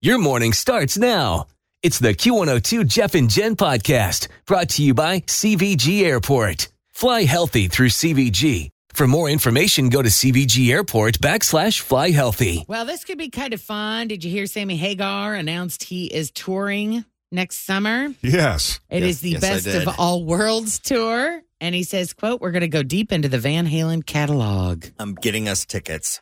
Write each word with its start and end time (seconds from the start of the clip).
Your 0.00 0.18
morning 0.18 0.52
starts 0.52 0.96
now. 0.96 1.48
It's 1.82 1.98
the 1.98 2.14
Q102 2.14 2.86
Jeff 2.86 3.16
and 3.16 3.28
Jen 3.28 3.56
podcast 3.56 4.28
brought 4.46 4.68
to 4.70 4.84
you 4.84 4.94
by 4.94 5.18
CVG 5.22 6.04
Airport. 6.04 6.68
Fly 6.92 7.24
healthy 7.24 7.66
through 7.66 7.88
CVG. 7.88 8.68
For 8.92 9.08
more 9.08 9.28
information, 9.28 9.88
go 9.88 10.00
to 10.00 10.08
CVG 10.08 10.70
Airport 10.70 11.18
backslash 11.18 11.80
fly 11.80 12.10
healthy. 12.10 12.64
Well, 12.68 12.84
this 12.84 13.04
could 13.04 13.18
be 13.18 13.28
kind 13.28 13.52
of 13.52 13.60
fun. 13.60 14.06
Did 14.06 14.22
you 14.22 14.30
hear 14.30 14.46
Sammy 14.46 14.76
Hagar 14.76 15.34
announced 15.34 15.82
he 15.82 16.06
is 16.06 16.30
touring 16.30 17.04
next 17.32 17.66
summer? 17.66 18.14
Yes. 18.22 18.78
It 18.88 19.02
is 19.02 19.20
the 19.20 19.30
yes, 19.30 19.42
I 19.42 19.48
best 19.48 19.64
did. 19.64 19.88
of 19.88 19.96
all 19.98 20.24
worlds 20.24 20.78
tour. 20.78 21.42
And 21.60 21.74
he 21.74 21.82
says, 21.82 22.12
quote, 22.12 22.40
we're 22.40 22.52
going 22.52 22.60
to 22.60 22.68
go 22.68 22.84
deep 22.84 23.10
into 23.10 23.28
the 23.28 23.40
Van 23.40 23.66
Halen 23.66 24.06
catalog. 24.06 24.84
I'm 24.96 25.16
getting 25.16 25.48
us 25.48 25.64
tickets. 25.64 26.20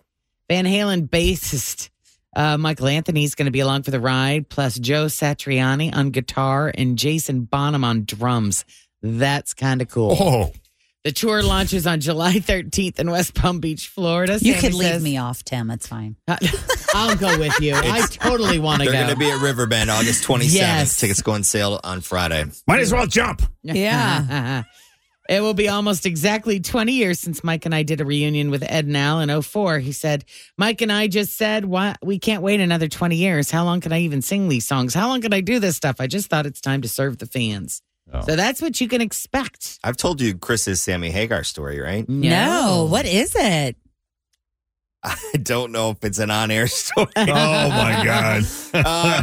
Van 0.48 0.64
Halen 0.64 1.10
bassist 1.10 1.90
uh, 2.36 2.56
Michael 2.58 2.86
Anthony's 2.86 3.34
going 3.34 3.46
to 3.46 3.50
be 3.52 3.60
along 3.60 3.82
for 3.82 3.90
the 3.90 3.98
ride, 4.00 4.48
plus 4.48 4.78
Joe 4.78 5.06
Satriani 5.06 5.92
on 5.92 6.10
guitar 6.10 6.70
and 6.72 6.96
Jason 6.96 7.42
Bonham 7.42 7.82
on 7.82 8.04
drums. 8.04 8.64
That's 9.02 9.54
kind 9.54 9.82
of 9.82 9.88
cool. 9.88 10.16
Oh, 10.20 10.52
The 11.04 11.12
tour 11.12 11.42
launches 11.42 11.86
on 11.86 12.00
July 12.00 12.34
13th 12.34 12.98
in 12.98 13.10
West 13.10 13.34
Palm 13.34 13.60
Beach, 13.60 13.88
Florida. 13.88 14.34
You 14.40 14.52
Sammy 14.54 14.60
could 14.60 14.74
leave 14.74 14.88
says- 14.88 15.02
me 15.02 15.16
off, 15.18 15.42
Tim. 15.44 15.70
It's 15.70 15.86
fine. 15.86 16.16
I'll 16.94 17.16
go 17.16 17.38
with 17.38 17.58
you. 17.60 17.74
I 17.76 18.00
totally 18.10 18.58
want 18.58 18.80
to 18.80 18.86
go. 18.86 18.92
They're 18.92 19.02
going 19.04 19.14
to 19.14 19.18
be 19.18 19.30
at 19.30 19.40
Riverbend 19.42 19.90
August 19.90 20.24
27th. 20.24 20.54
Yes. 20.54 20.98
Tickets 21.00 21.22
go 21.22 21.32
on 21.32 21.42
sale 21.44 21.80
on 21.84 22.00
Friday. 22.00 22.44
might 22.66 22.80
as 22.80 22.92
well 22.92 23.06
jump. 23.06 23.42
Yeah. 23.62 24.62
it 25.28 25.40
will 25.40 25.54
be 25.54 25.68
almost 25.68 26.06
exactly 26.06 26.60
20 26.60 26.92
years 26.92 27.20
since 27.20 27.42
Mike 27.42 27.66
and 27.66 27.74
I 27.74 27.82
did 27.82 28.00
a 28.00 28.04
reunion 28.04 28.50
with 28.50 28.62
Ed 28.62 28.86
and 28.86 28.96
Al 28.96 29.20
in 29.20 29.42
04. 29.42 29.78
He 29.78 29.92
said, 29.92 30.24
Mike 30.56 30.80
and 30.80 30.92
I 30.92 31.06
just 31.08 31.36
said, 31.36 31.64
Why, 31.64 31.94
we 32.02 32.18
can't 32.18 32.42
wait 32.42 32.60
another 32.60 32.88
20 32.88 33.16
years. 33.16 33.50
How 33.50 33.64
long 33.64 33.80
can 33.80 33.92
I 33.92 34.00
even 34.00 34.22
sing 34.22 34.48
these 34.48 34.66
songs? 34.66 34.94
How 34.94 35.08
long 35.08 35.20
can 35.20 35.32
I 35.32 35.40
do 35.40 35.58
this 35.58 35.76
stuff? 35.76 35.96
I 36.00 36.06
just 36.06 36.28
thought 36.28 36.46
it's 36.46 36.60
time 36.60 36.82
to 36.82 36.88
serve 36.88 37.18
the 37.18 37.26
fans. 37.26 37.82
Oh. 38.12 38.20
So 38.22 38.36
that's 38.36 38.62
what 38.62 38.80
you 38.80 38.88
can 38.88 39.00
expect. 39.00 39.78
I've 39.82 39.96
told 39.96 40.20
you 40.20 40.36
Chris's 40.36 40.80
Sammy 40.80 41.10
Hagar 41.10 41.42
story, 41.44 41.80
right? 41.80 42.08
No. 42.08 42.86
What 42.88 43.06
is 43.06 43.34
it? 43.36 43.76
I 45.02 45.16
don't 45.42 45.72
know 45.72 45.90
if 45.90 46.04
it's 46.04 46.18
an 46.18 46.30
on 46.30 46.50
air 46.50 46.66
story. 46.66 47.08
Oh 47.16 47.68
my 47.68 48.02
God. 48.04 48.42
uh, 48.74 49.22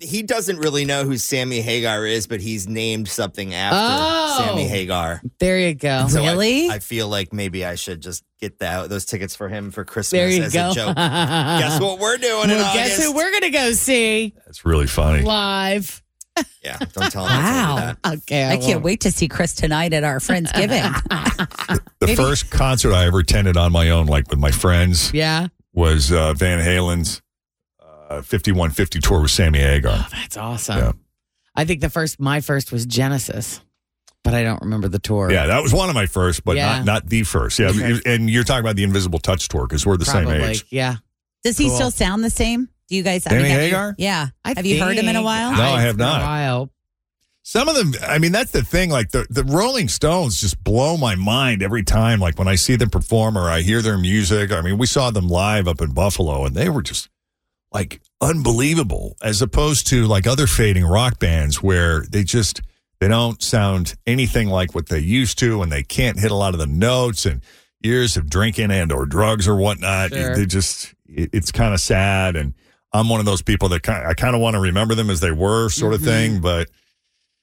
he 0.00 0.22
doesn't 0.22 0.58
really 0.58 0.84
know 0.84 1.04
who 1.04 1.16
Sammy 1.16 1.60
Hagar 1.60 2.06
is, 2.06 2.26
but 2.26 2.40
he's 2.40 2.68
named 2.68 3.08
something 3.08 3.54
after 3.54 3.76
Oh. 3.78 4.44
Sammy 4.46 4.66
Hagar. 4.68 5.20
There 5.38 5.58
you 5.58 5.74
go. 5.74 6.06
So 6.08 6.22
Really? 6.22 6.68
I, 6.70 6.78
feel 6.78 7.08
like 7.08 7.32
maybe 7.32 7.64
I 7.64 7.74
should 7.74 8.00
just 8.00 8.24
get 8.40 8.58
that 8.60 8.88
those 8.88 9.04
tickets 9.04 9.36
for 9.36 9.48
him 9.48 9.70
for 9.70 9.84
Christmas 9.84 10.10
There 10.18 10.28
you 10.30 10.42
as 10.42 10.52
go. 10.52 10.70
a 10.70 10.74
joke. 10.74 10.96
Guess 10.96 11.80
what 11.80 11.98
we're 11.98 12.16
doing 12.18 12.44
in 12.50 12.56
Well, 12.56 12.74
guess 12.74 12.94
August? 12.94 13.02
who 13.02 13.14
we're 13.16 13.30
going 13.30 13.42
to 13.42 13.50
go 13.50 13.72
see 13.72 14.34
That's 14.46 14.64
really 14.64 14.86
funny. 14.86 15.22
live? 15.22 16.02
yeah, 16.64 16.78
don't 16.78 17.10
tell 17.12 17.26
him. 17.26 17.30
I 17.32 17.42
told 17.42 17.44
you 17.44 17.52
Wow. 17.52 17.76
that. 18.04 18.14
Okay. 18.22 18.48
I 18.50 18.56
can't 18.56 18.82
wait 18.82 19.00
to 19.02 19.10
see 19.10 19.28
Chris 19.28 19.54
tonight 19.54 19.92
at 19.92 20.02
our 20.04 20.18
Friendsgiving. 20.18 20.90
The 22.00 22.16
first 22.16 22.50
concert 22.50 22.92
I 22.94 23.06
ever 23.06 23.20
attended 23.20 23.56
on 23.56 23.70
my 23.70 23.90
own, 23.90 24.06
like 24.06 24.28
with 24.30 24.38
my 24.38 24.50
friends, 24.50 25.12
Yeah. 25.14 25.48
was 25.72 26.10
uh, 26.10 26.34
Van 26.34 26.58
Halen's 26.58 27.22
uh, 28.18 28.22
5150 28.22 29.00
tour 29.00 29.22
with 29.22 29.30
Sammy 29.30 29.58
Hagar. 29.60 30.06
That's 30.10 30.36
awesome. 30.36 30.78
Yeah. 30.78 30.92
I 31.54 31.64
think 31.64 31.80
the 31.80 31.90
first, 31.90 32.18
my 32.20 32.40
first 32.40 32.72
was 32.72 32.86
Genesis, 32.86 33.60
but 34.24 34.34
I 34.34 34.42
don't 34.42 34.62
remember 34.62 34.88
the 34.88 34.98
tour. 34.98 35.30
Yeah, 35.30 35.46
that 35.46 35.62
was 35.62 35.72
one 35.74 35.88
of 35.88 35.94
my 35.94 36.06
first, 36.06 36.44
but 36.44 36.56
Yeah. 36.56 36.76
not 36.78 36.84
not 36.84 37.06
the 37.08 37.24
first. 37.24 37.58
Yeah, 37.58 37.68
Okay. 37.68 38.00
and 38.06 38.30
you're 38.30 38.44
talking 38.44 38.60
about 38.64 38.76
the 38.76 38.84
Invisible 38.84 39.18
Touch 39.18 39.48
tour 39.48 39.66
because 39.66 39.84
we're 39.84 39.96
the 39.96 40.04
Probably. 40.06 40.32
same 40.40 40.42
age. 40.50 40.64
Yeah. 40.70 40.96
Does 41.44 41.58
he 41.58 41.66
Cool. 41.66 41.74
still 41.76 41.90
sound 41.90 42.22
the 42.24 42.30
same? 42.30 42.68
Do 42.88 42.96
you 42.96 43.02
guys? 43.02 43.26
I 43.26 43.30
Sammy 43.30 43.42
mean, 43.44 43.52
have 43.52 43.62
you- 43.98 44.04
yeah. 44.04 44.28
I 44.44 44.54
have 44.56 44.64
you 44.66 44.80
heard 44.82 44.96
him 44.96 45.08
in 45.08 45.16
a 45.16 45.22
while? 45.22 45.52
No, 45.52 45.62
I 45.62 45.80
have 45.82 45.90
it's 45.90 45.98
not. 45.98 46.20
A 46.20 46.24
while. 46.24 46.70
Some 47.44 47.68
of 47.68 47.74
them, 47.74 47.92
I 48.06 48.18
mean, 48.18 48.30
that's 48.30 48.52
the 48.52 48.62
thing. 48.62 48.90
Like 48.90 49.10
the, 49.10 49.26
the 49.28 49.42
Rolling 49.42 49.88
Stones 49.88 50.40
just 50.40 50.62
blow 50.62 50.96
my 50.96 51.16
mind 51.16 51.60
every 51.60 51.82
time. 51.82 52.20
Like 52.20 52.38
when 52.38 52.46
I 52.46 52.54
see 52.54 52.76
them 52.76 52.88
perform 52.90 53.36
or 53.36 53.50
I 53.50 53.62
hear 53.62 53.82
their 53.82 53.98
music. 53.98 54.52
I 54.52 54.60
mean, 54.62 54.78
we 54.78 54.86
saw 54.86 55.10
them 55.10 55.26
live 55.28 55.66
up 55.66 55.80
in 55.80 55.92
Buffalo 55.92 56.44
and 56.44 56.54
they 56.54 56.68
were 56.68 56.82
just 56.82 57.08
like 57.72 58.00
unbelievable 58.20 59.16
as 59.22 59.42
opposed 59.42 59.86
to 59.88 60.06
like 60.06 60.26
other 60.26 60.46
fading 60.46 60.84
rock 60.84 61.18
bands 61.18 61.62
where 61.62 62.04
they 62.10 62.24
just, 62.24 62.60
they 63.00 63.08
don't 63.08 63.42
sound 63.42 63.94
anything 64.06 64.48
like 64.48 64.74
what 64.74 64.88
they 64.88 64.98
used 64.98 65.38
to 65.38 65.62
and 65.62 65.72
they 65.72 65.82
can't 65.82 66.20
hit 66.20 66.30
a 66.30 66.36
lot 66.36 66.54
of 66.54 66.60
the 66.60 66.66
notes 66.66 67.26
and 67.26 67.42
years 67.82 68.16
of 68.16 68.30
drinking 68.30 68.70
and 68.70 68.92
or 68.92 69.06
drugs 69.06 69.48
or 69.48 69.56
whatnot. 69.56 70.10
Sure. 70.12 70.36
They 70.36 70.46
just, 70.46 70.94
it, 71.06 71.30
it's 71.32 71.50
kind 71.50 71.74
of 71.74 71.80
sad. 71.80 72.36
And 72.36 72.54
I'm 72.92 73.08
one 73.08 73.20
of 73.20 73.26
those 73.26 73.42
people 73.42 73.68
that 73.70 73.82
kind 73.82 74.06
I 74.06 74.14
kind 74.14 74.34
of 74.34 74.40
want 74.40 74.54
to 74.54 74.60
remember 74.60 74.94
them 74.94 75.10
as 75.10 75.20
they 75.20 75.32
were 75.32 75.68
sort 75.68 75.94
of 75.94 76.00
mm-hmm. 76.00 76.08
thing, 76.08 76.40
but 76.40 76.68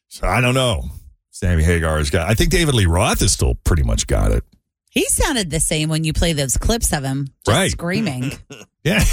so 0.07 0.27
I 0.27 0.41
don't 0.41 0.55
know. 0.55 0.83
Sammy 1.31 1.63
Hagar 1.63 1.97
has 1.97 2.09
got. 2.09 2.29
I 2.29 2.33
think 2.33 2.49
David 2.49 2.75
Lee 2.75 2.85
Roth 2.85 3.21
has 3.21 3.31
still 3.31 3.55
pretty 3.63 3.83
much 3.83 4.07
got 4.07 4.31
it. 4.31 4.43
He 4.89 5.05
sounded 5.05 5.51
the 5.51 5.59
same 5.59 5.87
when 5.87 6.03
you 6.03 6.13
play 6.13 6.33
those 6.33 6.57
clips 6.57 6.91
of 6.91 7.03
him 7.03 7.27
just 7.45 7.55
Right. 7.55 7.71
screaming. 7.71 8.33
Yeah, 8.85 9.03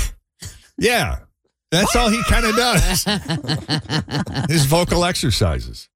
yeah. 0.78 1.18
That's 1.72 1.94
all 1.96 2.08
he 2.08 2.22
kind 2.24 2.46
of 2.46 2.54
does. 2.56 3.04
His 4.48 4.66
vocal 4.66 5.04
exercises. 5.04 5.88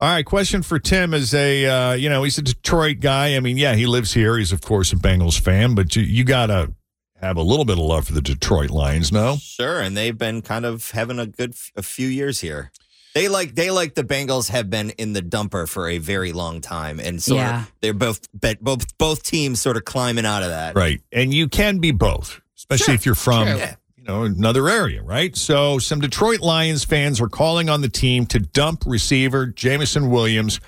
All 0.00 0.08
right. 0.08 0.24
Question 0.26 0.62
for 0.62 0.78
Tim 0.80 1.14
is 1.14 1.32
a 1.32 1.64
uh, 1.66 1.92
you 1.92 2.08
know 2.08 2.24
he's 2.24 2.38
a 2.38 2.42
Detroit 2.42 2.98
guy. 3.00 3.36
I 3.36 3.40
mean, 3.40 3.56
yeah, 3.56 3.74
he 3.74 3.86
lives 3.86 4.12
here. 4.12 4.36
He's 4.36 4.52
of 4.52 4.60
course 4.60 4.92
a 4.92 4.96
Bengals 4.96 5.40
fan, 5.40 5.74
but 5.76 5.94
you, 5.94 6.02
you 6.02 6.24
gotta 6.24 6.72
have 7.20 7.36
a 7.36 7.42
little 7.42 7.64
bit 7.64 7.78
of 7.78 7.84
love 7.84 8.06
for 8.08 8.14
the 8.14 8.20
Detroit 8.20 8.70
Lions. 8.70 9.12
No. 9.12 9.36
Sure, 9.40 9.80
and 9.80 9.96
they've 9.96 10.18
been 10.18 10.42
kind 10.42 10.66
of 10.66 10.90
having 10.90 11.20
a 11.20 11.26
good 11.26 11.50
f- 11.52 11.70
a 11.76 11.82
few 11.82 12.08
years 12.08 12.40
here. 12.40 12.72
They 13.14 13.28
like 13.28 13.54
they 13.54 13.70
like 13.70 13.94
the 13.94 14.02
Bengals 14.02 14.48
have 14.48 14.68
been 14.70 14.90
in 14.90 15.12
the 15.12 15.22
dumper 15.22 15.68
for 15.68 15.88
a 15.88 15.98
very 15.98 16.32
long 16.32 16.60
time, 16.60 16.98
and 16.98 17.22
so 17.22 17.36
Yeah. 17.36 17.66
they're 17.80 17.94
both 17.94 18.26
bet- 18.34 18.60
both 18.60 18.98
both 18.98 19.22
teams 19.22 19.60
sort 19.60 19.76
of 19.76 19.84
climbing 19.84 20.26
out 20.26 20.42
of 20.42 20.48
that. 20.48 20.74
Right. 20.74 21.00
And 21.12 21.32
you 21.32 21.46
can 21.48 21.78
be 21.78 21.92
both, 21.92 22.40
especially 22.56 22.94
if 22.94 23.06
you're 23.06 23.14
from 23.14 23.46
True. 23.46 23.66
You 24.02 24.08
know 24.08 24.24
another 24.24 24.68
area, 24.68 25.00
right? 25.00 25.36
So 25.36 25.78
some 25.78 26.00
Detroit 26.00 26.40
Lions 26.40 26.82
fans 26.82 27.20
are 27.20 27.28
calling 27.28 27.68
on 27.70 27.82
the 27.82 27.88
team 27.88 28.26
to 28.26 28.40
dump 28.40 28.82
receiver 28.84 29.46
Jameson 29.46 30.10
Williams 30.10 30.58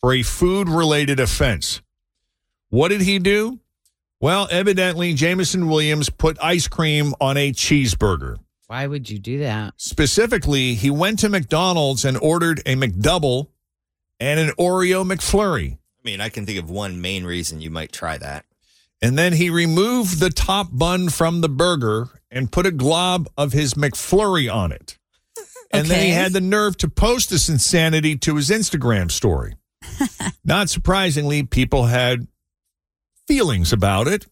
for 0.00 0.14
a 0.14 0.22
food 0.22 0.70
related 0.70 1.20
offense. 1.20 1.82
What 2.70 2.88
did 2.88 3.02
he 3.02 3.18
do? 3.18 3.60
Well, 4.20 4.48
evidently 4.50 5.12
Jameson 5.12 5.68
Williams 5.68 6.08
put 6.08 6.38
ice 6.42 6.66
cream 6.66 7.12
on 7.20 7.36
a 7.36 7.52
cheeseburger. 7.52 8.36
Why 8.68 8.86
would 8.86 9.10
you 9.10 9.18
do 9.18 9.40
that? 9.40 9.74
Specifically, 9.76 10.72
he 10.72 10.88
went 10.88 11.18
to 11.18 11.28
McDonald's 11.28 12.06
and 12.06 12.16
ordered 12.16 12.60
a 12.60 12.74
McDouble 12.74 13.48
and 14.18 14.40
an 14.40 14.48
Oreo 14.58 15.06
McFlurry. 15.06 15.74
I 15.74 16.00
mean, 16.04 16.22
I 16.22 16.30
can 16.30 16.46
think 16.46 16.58
of 16.58 16.70
one 16.70 17.02
main 17.02 17.24
reason 17.24 17.60
you 17.60 17.70
might 17.70 17.92
try 17.92 18.16
that. 18.16 18.46
And 19.00 19.16
then 19.16 19.32
he 19.32 19.50
removed 19.50 20.18
the 20.18 20.30
top 20.30 20.68
bun 20.72 21.08
from 21.08 21.40
the 21.40 21.48
burger 21.48 22.08
and 22.30 22.50
put 22.50 22.66
a 22.66 22.72
glob 22.72 23.28
of 23.36 23.52
his 23.52 23.74
McFlurry 23.74 24.52
on 24.52 24.72
it. 24.72 24.96
And 25.70 25.86
then 25.86 26.00
he 26.06 26.12
had 26.12 26.32
the 26.32 26.40
nerve 26.40 26.78
to 26.78 26.88
post 26.88 27.28
this 27.28 27.50
insanity 27.50 28.16
to 28.16 28.36
his 28.36 28.48
Instagram 28.48 29.10
story. 29.10 29.54
Not 30.44 30.70
surprisingly, 30.70 31.42
people 31.42 31.84
had 31.84 32.26
feelings 33.26 33.70
about 33.70 34.08
it. 34.08 34.26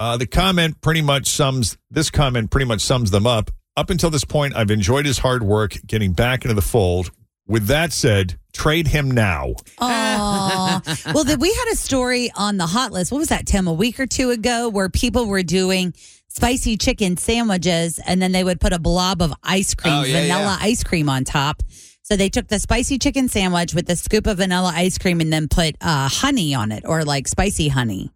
Uh, 0.00 0.16
the 0.16 0.26
comment 0.26 0.80
pretty 0.80 1.00
much 1.00 1.28
sums 1.28 1.78
this 1.92 2.10
comment 2.10 2.50
pretty 2.50 2.66
much 2.66 2.80
sums 2.80 3.12
them 3.12 3.24
up. 3.24 3.52
Up 3.76 3.88
until 3.88 4.10
this 4.10 4.24
point, 4.24 4.56
I've 4.56 4.72
enjoyed 4.72 5.06
his 5.06 5.18
hard 5.18 5.44
work 5.44 5.76
getting 5.86 6.12
back 6.12 6.44
into 6.44 6.54
the 6.54 6.60
fold 6.60 7.12
with 7.50 7.66
that 7.66 7.92
said, 7.92 8.38
trade 8.52 8.86
him 8.88 9.10
now. 9.10 9.54
Aw. 9.78 10.80
well, 11.14 11.24
then 11.24 11.38
we 11.40 11.52
had 11.52 11.72
a 11.72 11.76
story 11.76 12.30
on 12.36 12.56
the 12.56 12.66
hot 12.66 12.92
list. 12.92 13.12
What 13.12 13.18
was 13.18 13.28
that, 13.28 13.46
Tim? 13.46 13.66
A 13.66 13.72
week 13.72 13.98
or 14.00 14.06
two 14.06 14.30
ago, 14.30 14.68
where 14.68 14.88
people 14.88 15.26
were 15.26 15.42
doing 15.42 15.92
spicy 16.28 16.76
chicken 16.76 17.16
sandwiches, 17.16 17.98
and 18.06 18.22
then 18.22 18.32
they 18.32 18.44
would 18.44 18.60
put 18.60 18.72
a 18.72 18.78
blob 18.78 19.20
of 19.20 19.34
ice 19.42 19.74
cream, 19.74 19.92
Oh, 19.94 20.04
yeah, 20.04 20.22
vanilla 20.22 20.56
yeah. 20.60 20.66
ice 20.66 20.84
cream 20.84 21.08
on 21.08 21.24
top. 21.24 21.62
So 22.02 22.16
they 22.16 22.28
took 22.28 22.48
the 22.48 22.58
spicy 22.58 22.98
chicken 22.98 23.28
sandwich 23.28 23.74
with 23.74 23.88
a 23.90 23.96
scoop 23.96 24.26
of 24.26 24.38
vanilla 24.38 24.72
ice 24.74 24.98
cream, 24.98 25.20
and 25.20 25.32
then 25.32 25.48
put 25.48 25.76
uh, 25.80 26.08
honey 26.08 26.54
on 26.54 26.72
it, 26.72 26.84
or 26.86 27.04
like 27.04 27.28
spicy 27.28 27.68
honey. 27.68 28.10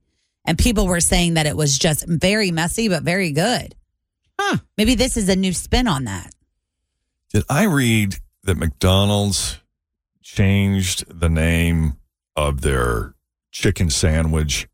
And 0.45 0.59
people 0.59 0.87
were 0.87 1.01
saying 1.01 1.35
that 1.35 1.47
it 1.47 1.57
was 1.57 1.79
just 1.79 2.07
very 2.07 2.51
messy, 2.51 2.89
but 2.89 3.03
very 3.03 3.33
good. 3.33 3.75
Huh. 4.39 4.59
Maybe 4.77 4.95
this 4.95 5.17
is 5.17 5.29
a 5.29 5.37
new 5.37 5.53
spin 5.53 5.89
on 5.89 6.05
that. 6.05 6.33
Did 7.33 7.45
I 7.49 7.65
read 7.65 8.17
that 8.45 8.57
McDonald's 8.57 9.61
changed 10.23 11.05
the 11.09 11.29
name 11.29 11.99
of 12.37 12.61
their 12.61 13.15
chicken 13.51 13.91
sandwich, 13.91 14.69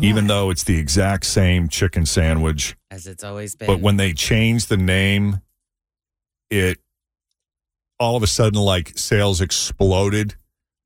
even 0.00 0.26
though 0.26 0.50
it's 0.50 0.64
the 0.64 0.78
exact 0.78 1.26
same 1.26 1.68
chicken 1.68 2.06
sandwich? 2.06 2.76
As 2.90 3.06
it's 3.06 3.24
always 3.24 3.54
been. 3.54 3.66
But 3.66 3.80
when 3.80 3.96
they 3.96 4.12
changed 4.12 4.68
the 4.68 4.76
name, 4.76 5.40
it 6.50 6.78
all 7.98 8.16
of 8.16 8.22
a 8.22 8.26
sudden 8.26 8.60
like 8.60 8.96
sales 8.98 9.40
exploded. 9.40 10.34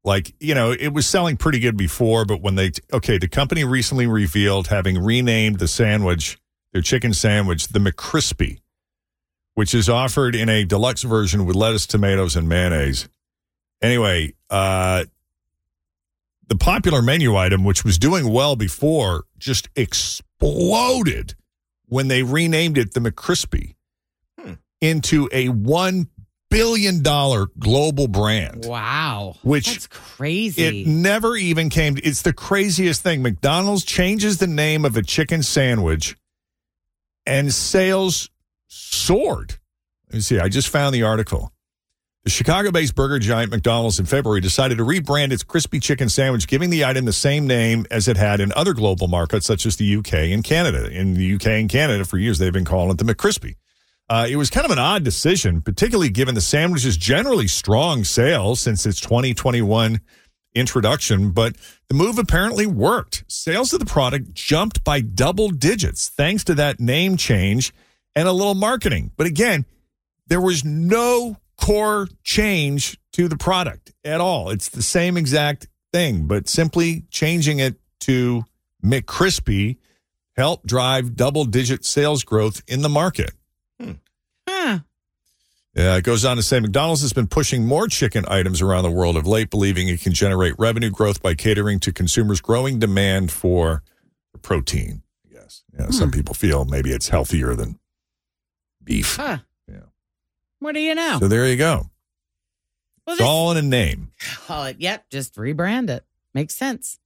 Like, 0.02 0.34
you 0.40 0.54
know, 0.54 0.72
it 0.72 0.94
was 0.94 1.06
selling 1.06 1.36
pretty 1.36 1.58
good 1.58 1.76
before, 1.76 2.24
but 2.24 2.40
when 2.40 2.54
they, 2.54 2.70
okay, 2.92 3.18
the 3.18 3.28
company 3.28 3.64
recently 3.64 4.06
revealed 4.06 4.68
having 4.68 4.98
renamed 5.02 5.58
the 5.58 5.68
sandwich, 5.68 6.38
their 6.72 6.80
chicken 6.80 7.12
sandwich, 7.12 7.68
the 7.68 7.80
McCrispy, 7.80 8.60
which 9.60 9.74
is 9.74 9.90
offered 9.90 10.34
in 10.34 10.48
a 10.48 10.64
deluxe 10.64 11.02
version 11.02 11.44
with 11.44 11.54
lettuce, 11.54 11.86
tomatoes, 11.86 12.34
and 12.34 12.48
mayonnaise. 12.48 13.10
Anyway, 13.82 14.32
uh, 14.48 15.04
the 16.48 16.56
popular 16.56 17.02
menu 17.02 17.36
item, 17.36 17.62
which 17.62 17.84
was 17.84 17.98
doing 17.98 18.32
well 18.32 18.56
before, 18.56 19.24
just 19.36 19.68
exploded 19.76 21.34
when 21.88 22.08
they 22.08 22.22
renamed 22.22 22.78
it 22.78 22.94
the 22.94 23.00
McCrispy 23.00 23.74
into 24.80 25.28
a 25.30 25.48
$1 25.48 26.08
billion 26.48 27.02
global 27.02 28.08
brand. 28.08 28.64
wow. 28.64 29.36
Which 29.42 29.66
That's 29.66 29.88
crazy. 29.88 30.84
It 30.84 30.86
never 30.86 31.36
even 31.36 31.68
came. 31.68 31.98
It's 32.02 32.22
the 32.22 32.32
craziest 32.32 33.02
thing. 33.02 33.20
McDonald's 33.20 33.84
changes 33.84 34.38
the 34.38 34.46
name 34.46 34.86
of 34.86 34.96
a 34.96 35.02
chicken 35.02 35.42
sandwich 35.42 36.16
and 37.26 37.52
sales 37.52 38.30
soared. 38.70 39.58
Let 40.08 40.14
me 40.14 40.20
see. 40.20 40.38
I 40.38 40.48
just 40.48 40.68
found 40.68 40.94
the 40.94 41.02
article. 41.02 41.52
The 42.24 42.30
Chicago 42.30 42.70
based 42.70 42.94
burger 42.94 43.18
giant 43.18 43.50
McDonald's 43.50 43.98
in 43.98 44.04
February 44.04 44.40
decided 44.40 44.78
to 44.78 44.84
rebrand 44.84 45.32
its 45.32 45.42
crispy 45.42 45.80
chicken 45.80 46.10
sandwich, 46.10 46.46
giving 46.46 46.68
the 46.68 46.84
item 46.84 47.06
the 47.06 47.12
same 47.14 47.46
name 47.46 47.86
as 47.90 48.08
it 48.08 48.18
had 48.18 48.40
in 48.40 48.52
other 48.54 48.74
global 48.74 49.08
markets 49.08 49.46
such 49.46 49.64
as 49.64 49.76
the 49.76 49.96
UK 49.96 50.14
and 50.14 50.44
Canada. 50.44 50.90
In 50.90 51.14
the 51.14 51.34
UK 51.34 51.46
and 51.46 51.68
Canada, 51.68 52.04
for 52.04 52.18
years, 52.18 52.38
they've 52.38 52.52
been 52.52 52.66
calling 52.66 52.90
it 52.90 52.98
the 52.98 53.04
McCrispy. 53.04 53.56
Uh, 54.10 54.26
it 54.28 54.36
was 54.36 54.50
kind 54.50 54.66
of 54.66 54.70
an 54.70 54.78
odd 54.78 55.02
decision, 55.02 55.62
particularly 55.62 56.10
given 56.10 56.34
the 56.34 56.40
sandwich's 56.40 56.96
generally 56.96 57.48
strong 57.48 58.04
sales 58.04 58.60
since 58.60 58.84
its 58.84 59.00
2021 59.00 60.00
introduction, 60.54 61.30
but 61.30 61.56
the 61.88 61.94
move 61.94 62.18
apparently 62.18 62.66
worked. 62.66 63.24
Sales 63.28 63.72
of 63.72 63.78
the 63.78 63.86
product 63.86 64.34
jumped 64.34 64.84
by 64.84 65.00
double 65.00 65.48
digits 65.48 66.08
thanks 66.08 66.44
to 66.44 66.54
that 66.54 66.80
name 66.80 67.16
change 67.16 67.72
and 68.14 68.28
a 68.28 68.32
little 68.32 68.54
marketing. 68.54 69.12
But 69.16 69.26
again, 69.26 69.64
there 70.26 70.40
was 70.40 70.64
no 70.64 71.36
core 71.56 72.08
change 72.22 72.98
to 73.12 73.28
the 73.28 73.36
product 73.36 73.92
at 74.04 74.20
all. 74.20 74.50
It's 74.50 74.68
the 74.68 74.82
same 74.82 75.16
exact 75.16 75.68
thing, 75.92 76.26
but 76.26 76.48
simply 76.48 77.04
changing 77.10 77.58
it 77.58 77.76
to 78.00 78.44
McCrispy 78.84 79.76
helped 80.36 80.66
drive 80.66 81.16
double 81.16 81.44
digit 81.44 81.84
sales 81.84 82.24
growth 82.24 82.62
in 82.66 82.82
the 82.82 82.88
market. 82.88 83.32
Hmm. 83.78 83.92
Huh. 84.48 84.78
Yeah, 85.74 85.96
it 85.96 86.04
goes 86.04 86.24
on 86.24 86.36
to 86.36 86.42
say 86.42 86.60
McDonald's 86.60 87.02
has 87.02 87.12
been 87.12 87.26
pushing 87.26 87.66
more 87.66 87.86
chicken 87.88 88.24
items 88.28 88.60
around 88.60 88.84
the 88.84 88.90
world 88.90 89.16
of 89.16 89.26
late, 89.26 89.50
believing 89.50 89.88
it 89.88 90.00
can 90.00 90.12
generate 90.12 90.54
revenue 90.58 90.90
growth 90.90 91.22
by 91.22 91.34
catering 91.34 91.78
to 91.80 91.92
consumers' 91.92 92.40
growing 92.40 92.78
demand 92.78 93.30
for 93.30 93.82
protein. 94.42 95.02
Yes. 95.30 95.62
Yeah, 95.76 95.90
some 95.90 96.08
hmm. 96.08 96.16
people 96.16 96.34
feel 96.34 96.64
maybe 96.64 96.90
it's 96.90 97.08
healthier 97.08 97.54
than 97.54 97.79
beef. 98.82 99.16
Huh. 99.16 99.38
Yeah. 99.68 99.80
What 100.58 100.74
do 100.74 100.80
you 100.80 100.94
know? 100.94 101.18
So 101.20 101.28
there 101.28 101.46
you 101.48 101.56
go. 101.56 101.90
Well, 103.06 103.14
It's 103.16 103.22
all 103.24 103.50
in 103.52 103.56
a 103.56 103.62
name. 103.62 104.12
call 104.46 104.64
it. 104.64 104.76
Yep, 104.78 105.10
just 105.10 105.34
rebrand 105.36 105.90
it. 105.90 106.04
Makes 106.34 106.56
sense. 106.56 106.98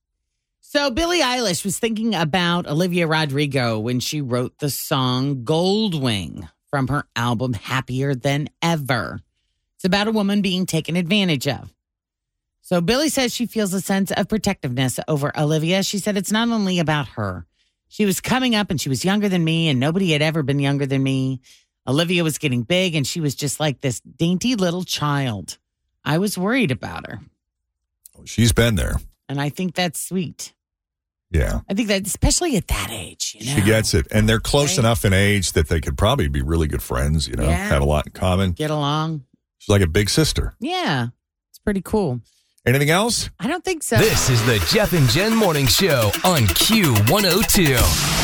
So 0.61 0.91
Billie 0.91 1.21
Eilish 1.21 1.65
was 1.65 1.79
thinking 1.79 2.15
about 2.15 2.67
Olivia 2.67 3.06
Rodrigo 3.06 3.79
when 3.79 4.00
she 4.00 4.21
wrote 4.21 4.59
the 4.59 4.71
song 4.71 5.44
Goldwing 5.44 6.49
from 6.69 6.88
her 6.88 7.05
album 7.15 7.53
Happier 7.53 8.15
Than 8.15 8.49
Ever. 8.61 9.20
It's 9.77 9.85
about 9.85 10.09
a 10.09 10.12
woman 10.12 10.43
being 10.43 10.67
taken 10.67 10.97
advantage 10.97 11.47
of. 11.47 11.73
So 12.62 12.81
Billie 12.81 13.09
says 13.11 13.32
she 13.35 13.47
feels 13.47 13.73
a 13.73 13.81
sense 13.81 14.11
of 14.11 14.29
protectiveness 14.29 14.99
over 15.06 15.31
Olivia. 15.38 15.82
She 15.85 15.99
said 15.99 16.17
it's 16.17 16.32
not 16.32 16.49
only 16.49 16.79
about 16.79 17.09
her. 17.11 17.47
She 17.88 18.05
was 18.06 18.20
coming 18.20 18.56
up 18.56 18.70
and 18.70 18.81
she 18.81 18.88
was 18.88 19.05
younger 19.05 19.29
than 19.29 19.44
me, 19.44 19.69
and 19.69 19.79
nobody 19.79 20.11
had 20.11 20.23
ever 20.23 20.43
been 20.43 20.59
younger 20.59 20.87
than 20.87 21.03
me. 21.03 21.41
Olivia 21.87 22.25
was 22.25 22.39
getting 22.39 22.63
big 22.63 22.95
and 22.95 23.07
she 23.07 23.21
was 23.21 23.35
just 23.35 23.61
like 23.61 23.81
this 23.81 24.01
dainty 24.01 24.55
little 24.55 24.85
child. 24.85 25.59
I 26.05 26.19
was 26.19 26.37
worried 26.39 26.71
about 26.71 27.07
her. 27.07 27.21
Oh, 28.19 28.25
she's 28.25 28.53
been 28.53 28.75
there. 28.77 28.97
And 29.29 29.41
I 29.41 29.49
think 29.49 29.75
that's 29.75 30.01
sweet. 30.01 30.53
Yeah. 31.31 31.61
I 31.69 31.75
think 31.75 31.89
that, 31.89 32.07
especially 32.07 32.57
at 32.57 32.69
that 32.69 32.89
age, 32.91 33.37
you 33.39 33.47
know, 33.47 33.55
She 33.57 33.63
gets 33.63 33.93
it. 33.95 34.07
And 34.13 34.29
they're 34.29 34.39
close 34.41 34.73
Right. 34.73 34.81
enough 34.81 35.05
in 35.05 35.13
age 35.13 35.53
that 35.53 35.69
they 35.69 35.81
could 35.81 35.99
probably 35.99 36.29
be 36.29 36.43
really 36.43 36.69
good 36.69 36.83
friends, 36.83 37.27
you 37.27 37.35
know, 37.37 37.45
Yeah. 37.45 37.69
have 37.69 37.83
a 37.83 37.87
lot 37.87 38.07
in 38.07 38.13
common. 38.13 38.53
get 38.53 38.71
along. 38.71 39.25
She's 39.59 39.69
like 39.71 39.83
a 39.83 39.87
big 39.89 40.11
sister. 40.11 40.55
Yeah, 40.61 41.09
it's 41.51 41.59
pretty 41.59 41.81
cool. 41.83 42.21
Anything 42.67 42.91
else? 42.91 43.31
I 43.41 43.47
don't 43.49 43.65
think 43.65 43.83
so. 43.83 43.97
This 43.97 44.31
is 44.31 44.41
the 44.47 44.59
Jeff 44.73 44.93
and 44.93 45.09
Jen 45.09 45.35
Morning 45.35 45.67
Show 45.67 46.13
on 46.25 46.43
Q102. 46.47 48.24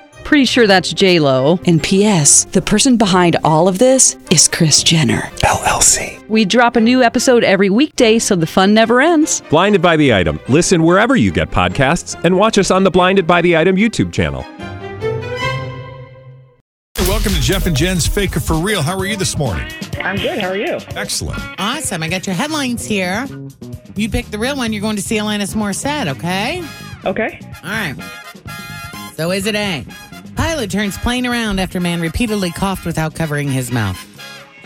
Pretty 0.23 0.45
sure 0.45 0.65
that's 0.67 0.93
J 0.93 1.19
Lo. 1.19 1.59
And 1.65 1.81
P.S. 1.83 2.45
The 2.45 2.61
person 2.61 2.95
behind 2.97 3.35
all 3.43 3.67
of 3.67 3.79
this 3.79 4.15
is 4.31 4.47
Kris 4.47 4.81
Jenner 4.83 5.21
LLC. 5.43 6.25
We 6.29 6.45
drop 6.45 6.75
a 6.77 6.81
new 6.81 7.03
episode 7.03 7.43
every 7.43 7.69
weekday, 7.69 8.17
so 8.19 8.35
the 8.35 8.47
fun 8.47 8.73
never 8.73 9.01
ends. 9.01 9.41
Blinded 9.49 9.81
by 9.81 9.97
the 9.97 10.13
item. 10.13 10.39
Listen 10.47 10.83
wherever 10.83 11.15
you 11.17 11.31
get 11.31 11.51
podcasts, 11.51 12.21
and 12.23 12.37
watch 12.37 12.57
us 12.57 12.71
on 12.71 12.83
the 12.85 12.91
Blinded 12.91 13.27
by 13.27 13.41
the 13.41 13.57
Item 13.57 13.75
YouTube 13.75 14.13
channel. 14.13 14.45
Welcome 16.99 17.33
to 17.33 17.41
Jeff 17.41 17.65
and 17.67 17.75
Jen's 17.75 18.07
Fake 18.07 18.37
or 18.37 18.39
For 18.39 18.55
Real. 18.55 18.81
How 18.81 18.97
are 18.97 19.05
you 19.05 19.17
this 19.17 19.37
morning? 19.37 19.69
I'm 20.01 20.15
good. 20.15 20.39
How 20.39 20.47
are 20.49 20.57
you? 20.57 20.77
Excellent. 20.95 21.41
Awesome. 21.59 22.01
I 22.03 22.07
got 22.07 22.25
your 22.25 22.35
headlines 22.35 22.85
here. 22.85 23.27
You 23.95 24.09
pick 24.09 24.27
the 24.27 24.39
real 24.39 24.55
one. 24.55 24.71
You're 24.71 24.81
going 24.81 24.95
to 24.95 25.01
see 25.01 25.17
Alanis 25.17 25.53
Morissette, 25.55 26.07
okay? 26.07 26.63
Okay. 27.03 27.39
All 27.63 27.69
right. 27.69 27.95
So 29.15 29.31
is 29.31 29.45
it 29.45 29.55
A? 29.55 29.85
Pilot 30.51 30.69
turns 30.69 30.97
plane 30.97 31.25
around 31.25 31.61
after 31.61 31.79
man 31.79 32.01
repeatedly 32.01 32.51
coughed 32.51 32.85
without 32.85 33.15
covering 33.15 33.49
his 33.49 33.71
mouth. 33.71 33.97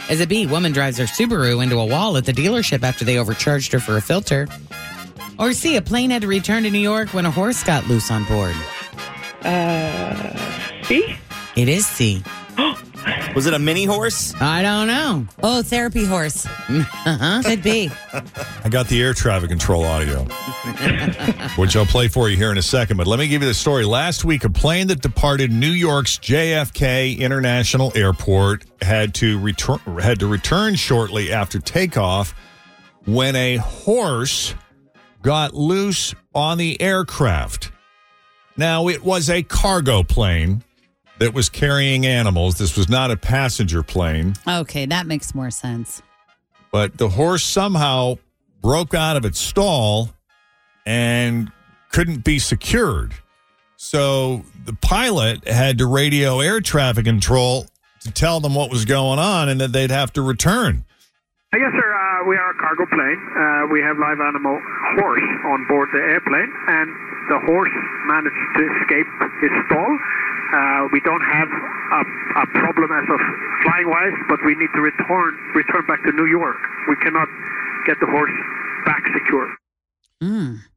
Is 0.09 0.19
it 0.19 0.27
B? 0.27 0.47
Woman 0.47 0.71
drives 0.71 0.97
her 0.97 1.03
Subaru 1.03 1.61
into 1.61 1.77
a 1.77 1.85
wall 1.85 2.17
at 2.17 2.25
the 2.25 2.31
dealership 2.31 2.81
after 2.81 3.05
they 3.05 3.19
overcharged 3.19 3.71
her 3.71 3.79
for 3.79 3.95
a 3.95 4.01
filter. 4.01 4.47
Or 5.37 5.53
C? 5.53 5.75
A 5.75 5.83
plane 5.83 6.09
had 6.09 6.23
to 6.23 6.27
return 6.27 6.63
to 6.63 6.71
New 6.71 6.79
York 6.79 7.13
when 7.13 7.27
a 7.27 7.29
horse 7.29 7.63
got 7.63 7.85
loose 7.87 8.09
on 8.09 8.23
board. 8.23 8.55
Uh, 9.43 10.35
C? 10.85 11.15
It 11.55 11.69
is 11.69 11.85
C. 11.85 12.23
Was 13.35 13.47
it 13.47 13.53
a 13.53 13.59
mini 13.59 13.83
horse? 13.83 14.33
I 14.39 14.61
don't 14.61 14.87
know. 14.87 15.27
Oh, 15.43 15.61
therapy 15.61 16.05
horse. 16.05 16.45
Uh-huh. 16.45 17.41
Could 17.45 17.61
be. 17.61 17.91
I 18.63 18.69
got 18.69 18.87
the 18.87 19.01
air 19.01 19.13
traffic 19.13 19.49
control 19.49 19.83
audio, 19.83 20.23
which 21.57 21.75
I'll 21.75 21.85
play 21.85 22.07
for 22.07 22.29
you 22.29 22.37
here 22.37 22.51
in 22.51 22.57
a 22.57 22.61
second. 22.61 22.95
But 22.95 23.07
let 23.07 23.19
me 23.19 23.27
give 23.27 23.41
you 23.41 23.47
the 23.49 23.53
story. 23.53 23.83
Last 23.83 24.23
week, 24.23 24.45
a 24.45 24.49
plane 24.49 24.87
that 24.87 25.01
departed 25.01 25.51
New 25.51 25.71
York's 25.71 26.17
JFK 26.17 27.19
International 27.19 27.91
Airport 27.93 28.63
had 28.81 29.13
to 29.15 29.37
return 29.39 29.79
had 29.99 30.19
to 30.21 30.27
return 30.27 30.75
shortly 30.75 31.33
after 31.33 31.59
takeoff 31.59 32.33
when 33.05 33.35
a 33.35 33.57
horse 33.57 34.55
got 35.21 35.53
loose 35.53 36.15
on 36.33 36.57
the 36.57 36.81
aircraft. 36.81 37.71
Now, 38.55 38.87
it 38.87 39.03
was 39.03 39.29
a 39.29 39.43
cargo 39.43 40.03
plane 40.03 40.63
that 41.19 41.33
was 41.33 41.49
carrying 41.49 42.05
animals. 42.05 42.57
This 42.57 42.75
was 42.77 42.89
not 42.89 43.11
a 43.11 43.17
passenger 43.17 43.83
plane. 43.83 44.33
Okay, 44.47 44.85
that 44.85 45.07
makes 45.07 45.33
more 45.35 45.51
sense. 45.51 46.01
but 46.71 46.97
the 46.97 47.07
horse 47.09 47.43
somehow 47.43 48.17
broke 48.61 48.93
out 48.93 49.15
of 49.15 49.23
its 49.23 49.39
stall 49.39 50.09
and 50.85 51.51
couldn't 51.91 52.23
be 52.23 52.37
secured. 52.39 53.13
So 53.77 54.43
the 54.65 54.73
pilot 54.73 55.47
had 55.47 55.77
to 55.77 55.85
radio 55.85 56.39
air 56.41 56.59
traffic 56.59 57.05
control 57.05 57.67
to 58.01 58.11
tell 58.11 58.39
them 58.39 58.55
what 58.55 58.69
was 58.69 58.83
going 58.85 59.19
on 59.19 59.47
and 59.49 59.61
that 59.61 59.71
they'd 59.71 59.91
have 59.91 60.11
to 60.13 60.21
return. 60.21 60.83
Uh, 61.53 61.57
yes, 61.57 61.71
sir. 61.71 61.89
Uh, 61.95 62.27
we 62.27 62.35
are 62.35 62.51
a 62.51 62.57
cargo 62.59 62.85
plane. 62.91 63.21
Uh, 63.37 63.67
we 63.71 63.79
have 63.81 63.97
live 63.97 64.19
animal 64.19 64.59
horse 64.99 65.29
on 65.45 65.65
board 65.69 65.87
the 65.93 65.99
airplane, 65.99 66.51
and 66.67 66.89
the 67.29 67.39
horse 67.45 67.71
managed 68.07 68.35
to 68.57 68.61
escape 68.81 69.07
his 69.41 69.51
stall. 69.67 69.91
Uh, 70.53 70.87
we 70.91 70.99
don't 71.01 71.21
have 71.21 71.49
a, 71.49 72.01
a 72.41 72.47
problem 72.47 72.91
as 72.91 73.07
of 73.09 73.19
flying 73.63 73.89
wise, 73.89 74.13
but 74.29 74.39
we 74.45 74.55
need 74.55 74.69
to 74.75 74.81
return 74.81 75.33
return 75.55 75.85
back 75.87 76.03
to 76.03 76.11
New 76.11 76.27
York. 76.27 76.57
We 76.87 76.95
cannot 76.97 77.27
get 77.85 77.99
the 77.99 78.07
horse 78.07 78.31
back 78.85 79.03
secure. 79.13 79.55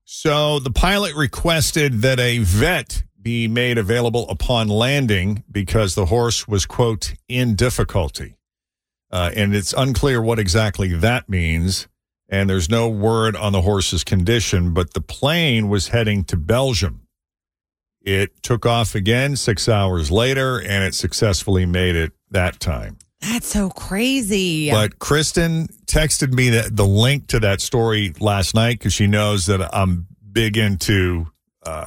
So 0.04 0.58
the 0.58 0.70
pilot 0.70 1.14
requested 1.14 2.00
that 2.02 2.18
a 2.18 2.38
vet 2.38 3.02
be 3.20 3.46
made 3.46 3.76
available 3.76 4.28
upon 4.30 4.68
landing 4.68 5.44
because 5.50 5.94
the 5.94 6.06
horse 6.06 6.48
was, 6.48 6.64
quote, 6.64 7.14
in 7.28 7.54
difficulty. 7.54 8.36
Uh, 9.10 9.30
and 9.34 9.54
it's 9.54 9.74
unclear 9.74 10.22
what 10.22 10.38
exactly 10.38 10.94
that 10.94 11.28
means. 11.28 11.88
And 12.28 12.48
there's 12.48 12.68
no 12.68 12.88
word 12.88 13.36
on 13.36 13.52
the 13.52 13.62
horse's 13.62 14.04
condition, 14.04 14.74
but 14.74 14.94
the 14.94 15.00
plane 15.00 15.68
was 15.68 15.88
heading 15.88 16.24
to 16.24 16.36
Belgium. 16.36 17.07
It 18.08 18.42
took 18.42 18.64
off 18.64 18.94
again 18.94 19.36
six 19.36 19.68
hours 19.68 20.10
later, 20.10 20.58
and 20.58 20.82
it 20.82 20.94
successfully 20.94 21.66
made 21.66 21.94
it 21.94 22.12
that 22.30 22.58
time. 22.58 22.96
That's 23.20 23.48
so 23.48 23.68
crazy. 23.68 24.70
But 24.70 24.98
Kristen 24.98 25.68
texted 25.84 26.32
me 26.32 26.48
the, 26.48 26.70
the 26.72 26.86
link 26.86 27.26
to 27.28 27.40
that 27.40 27.60
story 27.60 28.14
last 28.18 28.54
night 28.54 28.78
because 28.78 28.94
she 28.94 29.06
knows 29.06 29.44
that 29.46 29.74
I'm 29.76 30.06
big 30.32 30.56
into 30.56 31.26
uh, 31.64 31.84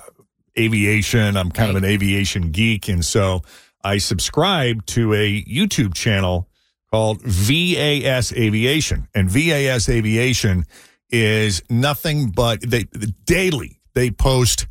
aviation. 0.59 1.37
I'm 1.37 1.49
kind 1.49 1.71
of 1.71 1.75
an 1.75 1.85
aviation 1.85 2.51
geek. 2.51 2.87
And 2.87 3.03
so 3.03 3.41
I 3.83 3.97
subscribe 3.97 4.85
to 4.87 5.15
a 5.15 5.43
YouTube 5.45 5.95
channel 5.95 6.47
called 6.91 7.23
VAS 7.23 8.31
Aviation. 8.33 9.07
And 9.15 9.27
VAS 9.27 9.89
Aviation 9.89 10.65
is 11.09 11.63
nothing 11.67 12.29
but 12.29 12.61
they 12.61 12.83
daily 13.25 13.81
they 13.93 14.11
post 14.11 14.67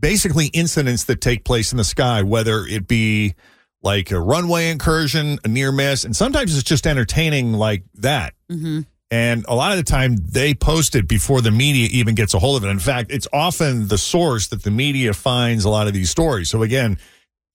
basically 0.00 0.46
incidents 0.46 1.04
that 1.04 1.20
take 1.20 1.44
place 1.44 1.72
in 1.72 1.78
the 1.78 1.84
sky, 1.84 2.22
whether 2.22 2.64
it 2.64 2.88
be 2.88 3.34
like 3.82 4.10
a 4.10 4.20
runway 4.20 4.70
incursion, 4.70 5.38
a 5.44 5.48
near 5.48 5.72
miss, 5.72 6.04
and 6.04 6.14
sometimes 6.14 6.54
it's 6.54 6.68
just 6.68 6.86
entertaining 6.86 7.52
like 7.52 7.84
that. 7.94 8.34
Mm-hmm. 8.50 8.80
And 9.12 9.44
a 9.48 9.54
lot 9.54 9.72
of 9.72 9.78
the 9.78 9.84
time 9.84 10.16
they 10.16 10.54
post 10.54 10.94
it 10.94 11.08
before 11.08 11.40
the 11.40 11.50
media 11.50 11.88
even 11.90 12.14
gets 12.14 12.32
a 12.32 12.38
hold 12.38 12.58
of 12.58 12.68
it. 12.68 12.70
In 12.70 12.78
fact, 12.78 13.10
it's 13.10 13.26
often 13.32 13.88
the 13.88 13.98
source 13.98 14.46
that 14.48 14.62
the 14.62 14.70
media 14.70 15.12
finds 15.12 15.64
a 15.64 15.68
lot 15.68 15.88
of 15.88 15.94
these 15.94 16.10
stories. 16.10 16.48
So 16.48 16.62
again, 16.62 16.96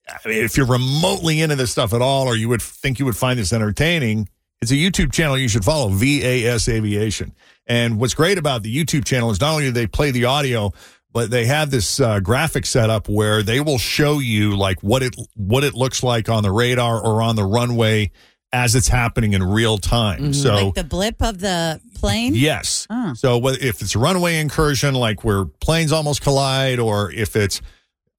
I 0.08 0.28
mean, 0.28 0.44
if 0.44 0.56
you're 0.56 0.66
remotely 0.66 1.40
into 1.40 1.56
this 1.56 1.70
stuff 1.70 1.94
at 1.94 2.02
all, 2.02 2.26
or 2.26 2.36
you 2.36 2.48
would 2.50 2.60
think 2.62 2.98
you 2.98 3.06
would 3.06 3.16
find 3.16 3.38
this 3.38 3.52
entertaining, 3.52 4.28
it's 4.60 4.70
a 4.70 4.74
YouTube 4.74 5.12
channel 5.12 5.38
you 5.38 5.48
should 5.48 5.64
follow, 5.64 5.88
VAS 5.88 6.68
Aviation. 6.68 7.34
And 7.66 7.98
what's 7.98 8.14
great 8.14 8.38
about 8.38 8.62
the 8.62 8.74
YouTube 8.74 9.04
channel 9.04 9.30
is 9.30 9.40
not 9.40 9.52
only 9.52 9.64
do 9.64 9.72
they 9.72 9.86
play 9.86 10.10
the 10.10 10.26
audio, 10.26 10.72
but 11.12 11.30
they 11.30 11.46
have 11.46 11.70
this 11.70 11.98
uh, 12.00 12.20
graphic 12.20 12.66
setup 12.66 13.08
where 13.08 13.42
they 13.42 13.60
will 13.60 13.78
show 13.78 14.18
you 14.18 14.56
like 14.56 14.82
what 14.82 15.02
it 15.02 15.16
what 15.34 15.64
it 15.64 15.74
looks 15.74 16.02
like 16.02 16.28
on 16.28 16.42
the 16.42 16.50
radar 16.50 17.00
or 17.02 17.22
on 17.22 17.36
the 17.36 17.44
runway 17.44 18.10
as 18.52 18.74
it's 18.74 18.88
happening 18.88 19.32
in 19.32 19.42
real 19.42 19.78
time. 19.78 20.32
So 20.32 20.66
like 20.66 20.74
the 20.74 20.84
blip 20.84 21.22
of 21.22 21.40
the 21.40 21.80
plane? 21.94 22.34
Yes. 22.34 22.86
Oh. 22.90 23.12
So 23.14 23.48
if 23.48 23.82
it's 23.82 23.94
a 23.94 23.98
runway 23.98 24.38
incursion, 24.38 24.94
like 24.94 25.24
where 25.24 25.44
planes 25.44 25.92
almost 25.92 26.22
collide, 26.22 26.78
or 26.78 27.10
if 27.10 27.36
it's 27.36 27.60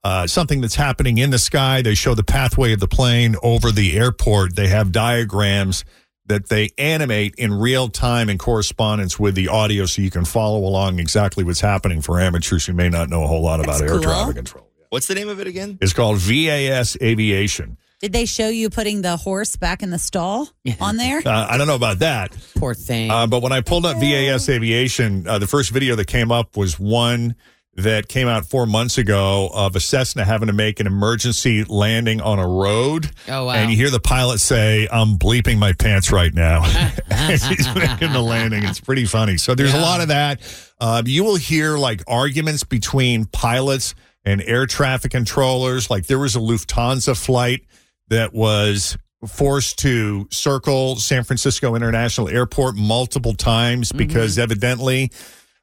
uh, 0.03 0.27
something 0.27 0.61
that's 0.61 0.75
happening 0.75 1.17
in 1.17 1.29
the 1.29 1.39
sky, 1.39 1.81
they 1.81 1.95
show 1.95 2.13
the 2.13 2.23
pathway 2.23 2.73
of 2.73 2.79
the 2.79 2.87
plane 2.87 3.35
over 3.41 3.71
the 3.71 3.97
airport. 3.97 4.55
They 4.55 4.67
have 4.67 4.91
diagrams 4.91 5.85
that 6.27 6.49
they 6.49 6.69
animate 6.77 7.35
in 7.35 7.53
real 7.53 7.89
time 7.89 8.29
in 8.29 8.37
correspondence 8.37 9.17
with 9.19 9.35
the 9.35 9.47
audio 9.47 9.85
so 9.85 10.01
you 10.01 10.11
can 10.11 10.25
follow 10.25 10.59
along 10.59 10.99
exactly 10.99 11.43
what's 11.43 11.61
happening 11.61 12.01
for 12.01 12.19
amateurs 12.19 12.65
who 12.65 12.73
may 12.73 12.89
not 12.89 13.09
know 13.09 13.23
a 13.23 13.27
whole 13.27 13.41
lot 13.41 13.59
about 13.59 13.79
That's 13.79 13.91
air 13.91 13.97
cool. 13.97 14.01
traffic 14.03 14.35
control. 14.35 14.67
What's 14.89 15.07
the 15.07 15.15
name 15.15 15.29
of 15.29 15.39
it 15.39 15.47
again? 15.47 15.77
It's 15.81 15.93
called 15.93 16.17
VAS 16.17 16.97
Aviation. 17.01 17.77
Did 17.99 18.13
they 18.13 18.25
show 18.25 18.47
you 18.47 18.69
putting 18.69 19.01
the 19.01 19.17
horse 19.17 19.55
back 19.55 19.81
in 19.81 19.89
the 19.89 19.97
stall 19.97 20.47
on 20.79 20.97
there? 20.97 21.21
Uh, 21.25 21.47
I 21.49 21.57
don't 21.57 21.67
know 21.67 21.75
about 21.75 21.99
that. 21.99 22.37
Poor 22.55 22.73
thing. 22.73 23.09
Uh, 23.09 23.25
but 23.25 23.41
when 23.41 23.51
I 23.51 23.61
pulled 23.61 23.85
up 23.85 23.97
VAS 23.97 24.47
Aviation, 24.49 25.27
uh, 25.27 25.39
the 25.39 25.47
first 25.47 25.71
video 25.71 25.95
that 25.95 26.05
came 26.05 26.31
up 26.31 26.55
was 26.55 26.79
one 26.79 27.35
that 27.77 28.07
came 28.07 28.27
out 28.27 28.45
four 28.45 28.65
months 28.65 28.97
ago 28.97 29.49
of 29.53 29.75
a 29.75 29.79
Cessna 29.79 30.25
having 30.25 30.47
to 30.47 30.53
make 30.53 30.79
an 30.79 30.87
emergency 30.87 31.63
landing 31.63 32.19
on 32.21 32.39
a 32.39 32.47
road. 32.47 33.11
Oh, 33.29 33.45
wow. 33.45 33.53
And 33.53 33.69
you 33.69 33.77
hear 33.77 33.91
the 33.91 33.99
pilot 33.99 34.39
say, 34.39 34.87
I'm 34.91 35.17
bleeping 35.19 35.59
my 35.59 35.73
pants 35.73 36.11
right 36.11 36.33
now. 36.33 36.63
As 37.11 37.45
He's 37.45 37.73
making 37.75 38.13
the 38.13 38.21
landing. 38.21 38.63
It's 38.63 38.79
pretty 38.79 39.05
funny. 39.05 39.37
So 39.37 39.53
there's 39.53 39.75
a 39.75 39.79
lot 39.79 40.01
of 40.01 40.07
that. 40.07 40.41
Uh, 40.79 41.03
you 41.05 41.23
will 41.23 41.35
hear 41.35 41.77
like 41.77 42.01
arguments 42.07 42.63
between 42.63 43.25
pilots 43.25 43.93
and 44.25 44.41
air 44.41 44.65
traffic 44.65 45.11
controllers. 45.11 45.89
Like 45.89 46.07
there 46.07 46.19
was 46.19 46.35
a 46.35 46.39
Lufthansa 46.39 47.15
flight 47.15 47.61
that 48.07 48.33
was 48.33 48.97
forced 49.27 49.79
to 49.79 50.27
circle 50.31 50.95
San 50.95 51.23
Francisco 51.23 51.75
International 51.75 52.27
Airport 52.27 52.75
multiple 52.75 53.33
times 53.33 53.91
because 53.91 54.37
evidently 54.39 55.11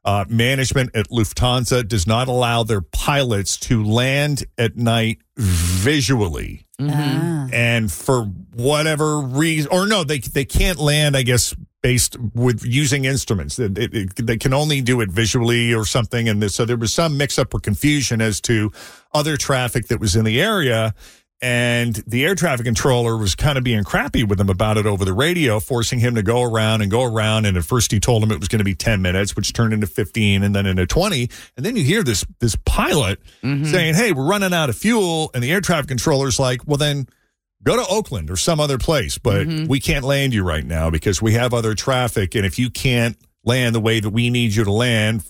uh, 0.05 0.25
management 0.29 0.91
at 0.95 1.09
Lufthansa 1.09 1.87
does 1.89 2.07
not 2.07 2.29
allow 2.29 2.63
their 2.63 2.81
pilots 2.83 3.57
to 3.59 3.83
land 3.85 4.45
at 4.59 4.77
night 4.77 5.19
visually. 5.37 6.67
Ah. 6.81 7.49
And 7.53 7.91
for 7.91 8.25
whatever 8.55 9.21
reason, 9.21 9.69
or 9.71 9.87
no, 9.87 10.05
they 10.05 10.19
they 10.19 10.45
can't 10.45 10.79
land. 10.79 11.17
I 11.17 11.23
guess 11.23 11.55
based 11.83 12.17
with 12.35 12.65
using 12.65 13.05
instruments, 13.05 13.59
It- 13.59 13.77
it- 13.77 13.95
it- 13.95 14.27
they 14.27 14.39
can 14.39 14.55
only 14.55 14.81
do 14.81 15.03
it 15.03 15.11
visually 15.11 15.75
or 15.75 15.85
something. 15.85 16.29
And 16.31 16.51
so 16.51 16.65
there 16.65 16.79
was 16.79 16.95
some 16.95 17.17
mix 17.19 17.39
up 17.39 17.53
or 17.53 17.61
confusion 17.61 18.23
as 18.23 18.41
to 18.43 18.73
other 19.13 19.37
traffic 19.37 19.89
that 19.89 20.01
was 20.01 20.17
in 20.17 20.25
the 20.25 20.41
area. 20.41 20.95
And 21.45 21.97
the 22.07 22.25
air 22.25 22.35
traffic 22.35 22.65
controller 22.65 23.19
was 23.19 23.35
kind 23.35 23.59
of 23.59 23.65
being 23.65 23.85
crappy 23.85 24.25
with 24.25 24.41
him 24.41 24.49
about 24.49 24.79
it 24.79 24.87
over 24.87 25.05
the 25.05 25.13
radio, 25.13 25.61
forcing 25.61 25.99
him 25.99 26.15
to 26.15 26.23
go 26.23 26.43
around 26.43 26.81
and 26.81 26.91
go 26.91 27.03
around. 27.03 27.45
And 27.45 27.59
at 27.59 27.67
first 27.67 27.93
he 27.93 28.01
told 28.01 28.23
him 28.23 28.33
it 28.33 28.41
was 28.41 28.49
going 28.49 28.61
to 28.61 28.65
be 28.65 28.75
10 28.75 29.03
minutes, 29.03 29.37
which 29.37 29.53
turned 29.53 29.75
into 29.75 29.87
15 29.87 30.43
and 30.43 30.55
then 30.55 30.65
into 30.65 30.87
20. 30.87 31.29
And 31.59 31.67
then 31.67 31.77
you 31.77 31.85
hear 31.85 32.03
this, 32.03 32.25
this 32.41 32.57
pilot 32.65 33.21
mm-hmm. 33.43 33.67
saying, 33.67 33.95
Hey, 33.95 34.13
we're 34.13 34.25
running 34.25 34.55
out 34.55 34.71
of 34.71 34.77
fuel. 34.79 35.31
And 35.35 35.45
the 35.45 35.53
air 35.53 35.61
traffic 35.61 35.89
controller's 35.89 36.41
like, 36.41 36.67
well, 36.67 36.79
then 36.79 37.09
go 37.63 37.77
to 37.77 37.87
Oakland 37.93 38.31
or 38.31 38.37
some 38.37 38.59
other 38.59 38.79
place, 38.79 39.19
but 39.19 39.47
mm-hmm. 39.47 39.67
we 39.67 39.81
can't 39.81 40.07
land 40.07 40.33
you 40.33 40.45
right 40.45 40.65
now 40.65 40.89
because 40.89 41.21
we 41.21 41.35
have 41.35 41.53
other 41.53 41.75
traffic. 41.75 42.35
And 42.35 42.47
if 42.47 42.59
you 42.59 42.71
can't 42.71 43.19
land 43.45 43.75
the 43.75 43.81
way 43.81 44.01
that 44.01 44.09
we 44.09 44.31
need 44.31 44.55
you 44.55 44.65
to 44.65 44.73
land 44.73 45.23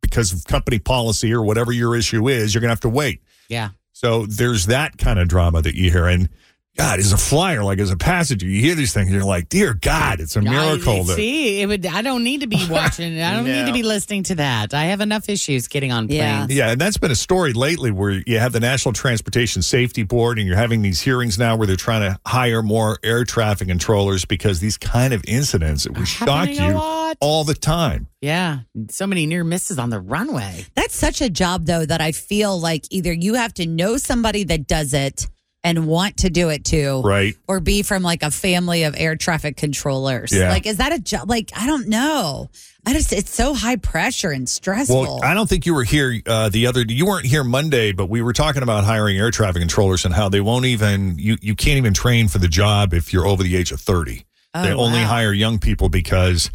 because 0.00 0.32
of 0.32 0.44
company 0.44 0.78
policy 0.78 1.32
or 1.32 1.42
whatever 1.42 1.72
your 1.72 1.96
issue 1.96 2.28
is, 2.28 2.54
you're 2.54 2.60
going 2.60 2.68
to 2.68 2.72
have 2.72 2.80
to 2.82 2.88
wait. 2.88 3.20
yeah. 3.48 3.70
So 3.96 4.26
there's 4.26 4.66
that 4.66 4.98
kind 4.98 5.18
of 5.18 5.26
drama 5.26 5.62
that 5.62 5.74
you 5.74 5.90
hear. 5.90 6.06
And 6.06 6.28
God, 6.76 6.98
as 6.98 7.12
a 7.12 7.16
flyer, 7.16 7.64
like 7.64 7.78
as 7.78 7.90
a 7.90 7.96
passenger, 7.96 8.46
you 8.46 8.60
hear 8.60 8.74
these 8.74 8.92
things, 8.92 9.10
you're 9.10 9.24
like, 9.24 9.48
dear 9.48 9.72
God, 9.72 10.20
it's 10.20 10.36
a 10.36 10.42
miracle 10.42 11.00
I, 11.00 11.04
that 11.04 11.16
see, 11.16 11.62
it 11.62 11.66
would. 11.66 11.86
I 11.86 12.02
don't 12.02 12.22
need 12.22 12.42
to 12.42 12.46
be 12.46 12.66
watching. 12.68 13.20
I 13.20 13.32
don't 13.34 13.46
need 13.46 13.66
to 13.66 13.72
be 13.72 13.82
listening 13.94 14.24
to 14.24 14.34
that. 14.36 14.74
I 14.74 14.84
have 14.84 15.00
enough 15.00 15.28
issues 15.30 15.68
getting 15.68 15.90
on 15.90 16.08
Yeah. 16.08 16.38
planes. 16.44 16.54
Yeah, 16.54 16.70
and 16.72 16.80
that's 16.80 16.98
been 16.98 17.10
a 17.10 17.14
story 17.16 17.54
lately 17.54 17.90
where 17.90 18.22
you 18.26 18.38
have 18.38 18.52
the 18.52 18.60
National 18.60 18.92
Transportation 18.92 19.62
Safety 19.62 20.02
Board 20.02 20.38
and 20.38 20.46
you're 20.46 20.56
having 20.56 20.82
these 20.82 21.00
hearings 21.00 21.38
now 21.38 21.56
where 21.56 21.66
they're 21.66 21.76
trying 21.76 22.02
to 22.02 22.18
hire 22.26 22.62
more 22.62 22.98
air 23.02 23.24
traffic 23.24 23.68
controllers 23.68 24.24
because 24.26 24.60
these 24.60 24.76
kind 24.76 25.14
of 25.14 25.24
incidents 25.26 25.86
it 25.86 25.96
would 25.96 26.06
shock 26.06 26.28
Happening 26.28 26.60
a 26.60 26.68
you 26.68 26.74
lot. 26.74 27.16
all 27.22 27.44
the 27.44 27.54
time. 27.54 28.06
Yeah, 28.20 28.60
so 28.90 29.06
many 29.06 29.24
near 29.26 29.44
misses 29.44 29.78
on 29.78 29.88
the 29.90 30.00
runway. 30.00 30.66
That's 30.74 30.96
such 30.96 31.20
a 31.22 31.30
job, 31.30 31.64
though, 31.66 31.86
that 31.86 32.00
I 32.00 32.12
feel 32.12 32.58
like 32.60 32.84
either 32.90 33.12
you 33.12 33.34
have 33.34 33.54
to 33.54 33.66
know 33.66 33.96
somebody 33.96 34.44
that 34.44 34.66
does 34.66 34.92
it 34.92 35.26
and 35.66 35.86
want 35.86 36.18
to 36.18 36.30
do 36.30 36.48
it 36.48 36.64
too, 36.64 37.02
Right. 37.04 37.34
or 37.48 37.58
be 37.58 37.82
from 37.82 38.04
like 38.04 38.22
a 38.22 38.30
family 38.30 38.84
of 38.84 38.94
air 38.96 39.16
traffic 39.16 39.56
controllers. 39.56 40.32
Yeah. 40.32 40.50
Like, 40.50 40.64
is 40.64 40.76
that 40.76 40.92
a 40.92 40.98
job? 41.00 41.28
Like, 41.28 41.50
I 41.56 41.66
don't 41.66 41.88
know. 41.88 42.50
I 42.86 42.92
just, 42.92 43.12
it's 43.12 43.34
so 43.34 43.52
high 43.52 43.74
pressure 43.74 44.30
and 44.30 44.48
stressful. 44.48 45.02
Well, 45.02 45.20
I 45.24 45.34
don't 45.34 45.48
think 45.48 45.66
you 45.66 45.74
were 45.74 45.82
here 45.82 46.22
uh, 46.24 46.50
the 46.50 46.68
other. 46.68 46.82
You 46.86 47.04
weren't 47.04 47.26
here 47.26 47.42
Monday, 47.42 47.90
but 47.90 48.08
we 48.08 48.22
were 48.22 48.32
talking 48.32 48.62
about 48.62 48.84
hiring 48.84 49.18
air 49.18 49.32
traffic 49.32 49.60
controllers 49.60 50.04
and 50.04 50.14
how 50.14 50.28
they 50.28 50.40
won't 50.40 50.66
even 50.66 51.18
you 51.18 51.36
you 51.40 51.56
can't 51.56 51.78
even 51.78 51.94
train 51.94 52.28
for 52.28 52.38
the 52.38 52.46
job 52.46 52.94
if 52.94 53.12
you're 53.12 53.26
over 53.26 53.42
the 53.42 53.56
age 53.56 53.72
of 53.72 53.80
thirty. 53.80 54.24
Oh, 54.54 54.62
they 54.62 54.72
only 54.72 55.00
wow. 55.00 55.06
hire 55.08 55.32
young 55.32 55.58
people 55.58 55.88
because 55.88 56.48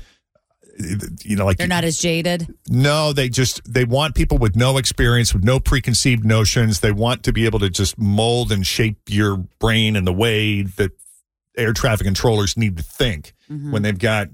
you 1.24 1.36
know 1.36 1.46
like 1.46 1.58
They're 1.58 1.68
not 1.68 1.84
as 1.84 1.98
jaded. 1.98 2.54
No, 2.70 3.14
they 3.14 3.30
just 3.30 3.62
they 3.72 3.86
want 3.86 4.16
people 4.16 4.38
with 4.38 4.56
no 4.56 4.78
experience, 4.78 5.34
with 5.34 5.44
no 5.44 5.60
preconceived 5.60 6.26
notions. 6.26 6.80
They 6.80 6.92
want 6.92 7.24
to 7.24 7.34
be 7.34 7.46
able 7.46 7.60
to 7.60 7.70
just 7.70 7.98
mold 7.98 8.52
and 8.52 8.66
shape 8.66 8.98
your 9.10 9.38
brain 9.60 9.96
in 9.96 10.06
the 10.06 10.14
way 10.14 10.64
that 10.64 10.92
air 11.58 11.74
traffic 11.74 12.06
controllers 12.06 12.56
need 12.58 12.78
to 12.78 12.84
think 12.84 13.34
Mm-hmm. 13.52 13.74
when 13.74 13.82
they've 13.82 14.00
got 14.00 14.30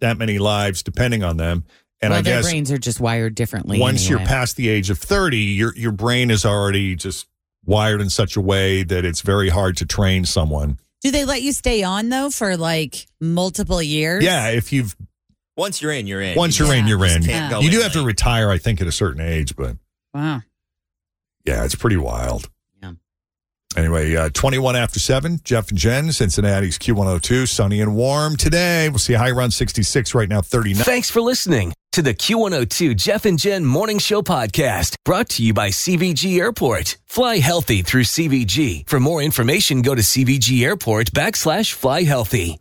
that 0.00 0.18
many 0.18 0.38
lives 0.38 0.82
depending 0.82 1.24
on 1.24 1.38
them. 1.38 1.64
And 2.02 2.10
well, 2.10 2.18
I 2.18 2.22
their 2.22 2.36
guess 2.42 2.50
brains 2.50 2.70
are 2.70 2.76
just 2.76 3.00
wired 3.00 3.34
differently. 3.34 3.80
once 3.80 4.04
anyway. 4.06 4.20
you're 4.20 4.28
past 4.28 4.56
the 4.56 4.68
age 4.68 4.90
of 4.90 4.98
30, 4.98 5.38
your 5.38 5.74
your 5.74 5.90
brain 5.92 6.30
is 6.30 6.44
already 6.44 6.94
just 6.94 7.26
wired 7.64 8.00
in 8.02 8.10
such 8.10 8.36
a 8.36 8.40
way 8.42 8.82
that 8.82 9.04
it's 9.06 9.22
very 9.22 9.48
hard 9.48 9.76
to 9.78 9.86
train 9.86 10.24
someone. 10.26 10.78
Do 11.00 11.10
they 11.10 11.24
let 11.24 11.40
you 11.42 11.52
stay 11.52 11.82
on 11.82 12.08
though 12.10 12.28
for 12.28 12.56
like 12.58 13.06
multiple 13.22 13.80
years? 13.82 14.22
Yeah, 14.22 14.50
if 14.50 14.70
you've 14.72 14.94
Once 15.58 15.82
you're 15.82 15.92
in, 15.92 16.06
you're 16.06 16.22
in. 16.22 16.36
once 16.36 16.58
You 16.58 16.66
you're 16.66 16.74
in, 16.76 16.86
just 16.86 16.88
you're 16.88 17.04
in. 17.04 17.22
can't 17.24 17.50
go 17.50 17.60
You 17.60 17.70
do 17.70 17.76
in 17.78 17.82
have 17.82 17.92
to 17.92 17.98
late. 17.98 18.06
retire, 18.06 18.48
I 18.50 18.58
think, 18.58 18.80
at 18.80 18.86
a 18.86 18.92
certain 18.92 19.20
age, 19.20 19.54
but 19.56 19.76
Wow. 20.14 20.42
Yeah, 21.44 21.64
it's 21.64 21.74
pretty 21.74 21.96
wild. 21.96 22.48
Yeah. 22.82 22.92
Anyway, 23.76 24.14
uh, 24.16 24.28
21 24.30 24.76
after 24.76 24.98
7, 25.00 25.40
Jeff 25.44 25.68
and 25.70 25.78
Jen, 25.78 26.12
Cincinnati's 26.12 26.78
Q102, 26.78 27.48
sunny 27.48 27.80
and 27.80 27.94
warm 27.96 28.36
today. 28.36 28.88
We'll 28.88 28.98
see 28.98 29.14
a 29.14 29.18
high 29.18 29.30
around 29.30 29.50
66 29.52 30.14
right 30.14 30.28
now, 30.28 30.40
39. 30.42 30.84
Thanks 30.84 31.10
for 31.10 31.20
listening 31.20 31.72
to 31.92 32.02
the 32.02 32.14
Q102 32.14 32.94
Jeff 32.96 33.24
and 33.24 33.38
Jen 33.38 33.64
Morning 33.64 33.98
Show 33.98 34.22
podcast 34.22 34.94
brought 35.04 35.28
to 35.30 35.42
you 35.42 35.52
by 35.54 35.70
CVG 35.70 36.38
Airport. 36.38 36.96
Fly 37.06 37.38
healthy 37.38 37.82
through 37.82 38.04
CVG. 38.04 38.88
For 38.88 39.00
more 39.00 39.22
information, 39.22 39.82
go 39.82 39.94
to 39.94 40.02
CVG 40.02 40.62
Airport 40.64 41.10
backslash 41.12 41.72
fly 41.72 42.02
healthy. 42.04 42.58